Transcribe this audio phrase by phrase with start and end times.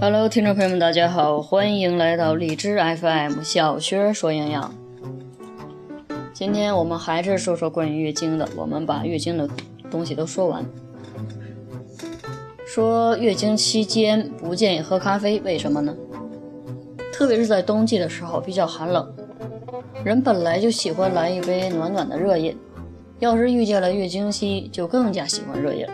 [0.00, 4.72] Hello，听众朋友们，大家好，欢迎来到荔枝 FM 小薛说营养。
[6.32, 9.48] 今天我们还是说说关于月经的，我们把月经的
[9.90, 10.64] 东西都说完。
[12.64, 15.96] 说月经期间不建议喝咖啡，为什么呢？
[17.12, 19.12] 特别是在冬季的时候比较寒冷，
[20.04, 22.56] 人本来就喜欢来一杯暖暖的热饮，
[23.18, 25.92] 要是遇见了月经期，就更加喜欢热饮了。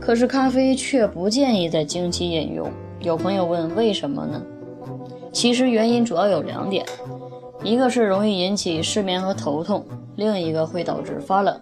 [0.00, 2.70] 可是咖啡却不建议在经期饮用。
[3.00, 4.42] 有朋友问为什么呢？
[5.32, 6.84] 其实原因主要有两点，
[7.62, 9.84] 一个是容易引起失眠和头痛，
[10.16, 11.60] 另一个会导致发冷。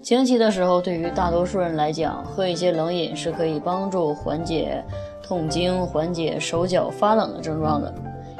[0.00, 4.84] 经期的时候，对于大多数人来讲，喝一些冷饮是可以帮助缓解
[5.20, 7.92] 痛经、缓解手脚发冷的症状的，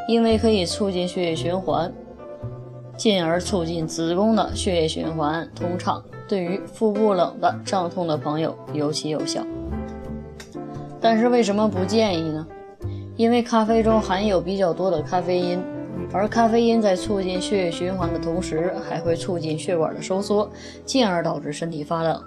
[0.06, 1.92] 因为可以促进血液循环，
[2.96, 6.00] 进而促进子宫的血液循环通畅。
[6.28, 9.44] 对于腹部冷的、胀痛的朋友尤其有效。
[11.00, 12.46] 但是为什么不建议呢？
[13.16, 15.58] 因为咖啡中含有比较多的咖啡因。
[16.12, 20.48] 而咖啡因在促进血液循环的同时，还会促进血管的收缩，
[20.84, 22.22] 进而导致身体发冷。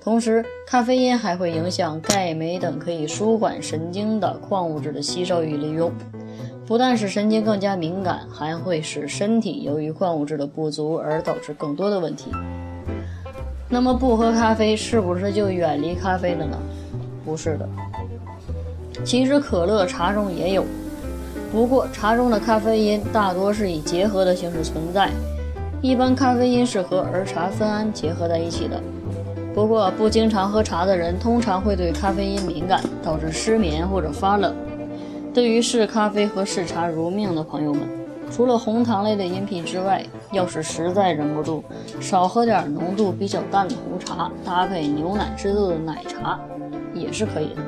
[0.00, 5.92] 同时，咖啡因还会影响钙、镁等可以舒缓神经的矿物质的吸收与利用，
[6.66, 12.32] 不但使神经更加敏感，还会使身体由于矿物质的不足而导致更多的问题。
[13.72, 16.58] 那么，不喝咖啡是不是就远离咖啡了呢？
[17.24, 17.68] 不是的，
[19.04, 20.64] 其实可乐、茶中也有。
[21.52, 25.08] 不过，茶中的咖啡因大多是以结合的形式存在，
[25.80, 28.82] 一般咖啡因是和儿茶酚胺结合在一起的。
[29.54, 34.52] 不过，不经常喝茶的人通常会对咖啡因敏感，导致失眠或者发冷。
[35.32, 37.82] 对于嗜咖啡和嗜茶如命的朋友们，
[38.30, 41.62] 除了红糖类的饮品之外，要是实在忍不住，
[42.00, 46.38] 少喝点浓度比较淡的红茶，搭配牛奶制作的奶茶
[46.94, 47.62] 也是可以的。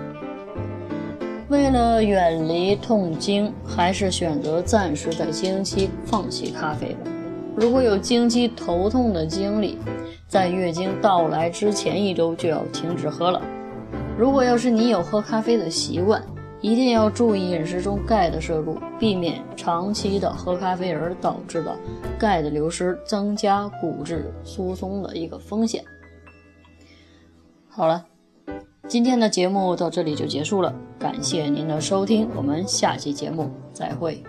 [1.49, 7.11] 为了远离痛经，还是选择暂时在经期放弃咖啡吧。
[7.55, 9.78] 如果有经期头痛的经历，
[10.27, 13.43] 在月经到来之前一周就要停止喝了。
[14.17, 16.22] 如果要是你有喝咖啡的习惯，
[16.62, 21.77] 一定要注意饮食中钙的摄入，避免长期的喝咖啡而导致的
[22.19, 25.84] 钙的流失，增加骨质疏松的一个风险。
[27.69, 28.06] 好了。
[28.89, 34.22] 今天的节目到这里就结束了，感谢您的收听，我们下期节目再会。